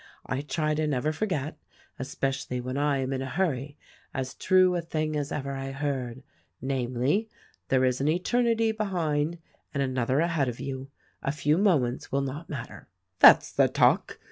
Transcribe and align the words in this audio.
I 0.25 0.41
try 0.41 0.73
to 0.73 0.87
never 0.87 1.11
forget— 1.13 1.59
especially 1.99 2.59
when 2.59 2.75
1 2.75 3.01
am 3.01 3.13
in 3.13 3.21
a 3.21 3.29
hurry— 3.29 3.77
as 4.15 4.33
true 4.33 4.73
a 4.75 4.81
thing 4.81 5.15
as 5.15 5.31
ever 5.31 5.51
I 5.51 5.71
heard; 5.71 6.23
namely. 6.59 7.29
'There 7.67 7.85
is 7.85 8.01
an 8.01 8.07
eternity 8.07 8.71
behind 8.71 9.37
and 9.75 9.83
another 9.83 10.19
ahead 10.19 10.49
of 10.49 10.57
von: 10.57 10.87
a 11.21 11.31
few 11.31 11.55
moments 11.55 12.11
will 12.11 12.21
not 12.21 12.49
mat 12.49 12.67
ter.'" 12.69 12.87
"That's 13.19 13.51
the 13.51 13.67
talk!" 13.67 14.19